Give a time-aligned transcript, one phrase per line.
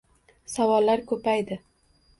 [0.53, 1.63] Savollar ko’paydi…